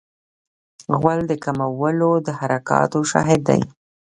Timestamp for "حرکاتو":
2.39-2.99